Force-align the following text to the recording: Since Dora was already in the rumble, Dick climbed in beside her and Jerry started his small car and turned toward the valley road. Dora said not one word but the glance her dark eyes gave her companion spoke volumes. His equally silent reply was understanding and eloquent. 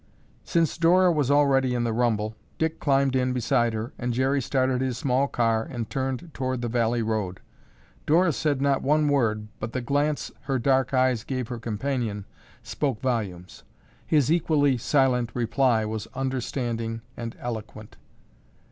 Since 0.43 0.79
Dora 0.79 1.11
was 1.11 1.29
already 1.29 1.75
in 1.75 1.83
the 1.83 1.93
rumble, 1.93 2.35
Dick 2.57 2.79
climbed 2.79 3.15
in 3.15 3.33
beside 3.33 3.73
her 3.73 3.93
and 3.99 4.15
Jerry 4.15 4.41
started 4.41 4.81
his 4.81 4.97
small 4.97 5.27
car 5.27 5.61
and 5.61 5.91
turned 5.91 6.31
toward 6.33 6.63
the 6.63 6.67
valley 6.67 7.03
road. 7.03 7.39
Dora 8.07 8.33
said 8.33 8.63
not 8.63 8.81
one 8.81 9.09
word 9.09 9.47
but 9.59 9.73
the 9.73 9.79
glance 9.81 10.31
her 10.45 10.57
dark 10.57 10.91
eyes 10.91 11.23
gave 11.23 11.49
her 11.49 11.59
companion 11.59 12.25
spoke 12.63 12.99
volumes. 12.99 13.61
His 14.07 14.31
equally 14.31 14.75
silent 14.75 15.29
reply 15.35 15.85
was 15.85 16.07
understanding 16.15 17.01
and 17.15 17.35
eloquent. 17.39 17.97